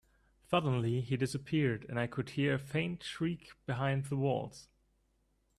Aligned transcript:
Suddenly, 0.49 1.01
he 1.01 1.15
disappeared, 1.15 1.85
and 1.87 1.99
I 1.99 2.07
could 2.07 2.31
hear 2.31 2.55
a 2.55 2.57
faint 2.57 3.03
shriek 3.03 3.51
behind 3.67 4.05
the 4.05 4.17
walls. 4.17 4.67